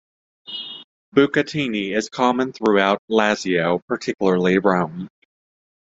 [1.15, 5.07] Bucatini is common throughout Lazio, particularly Rome.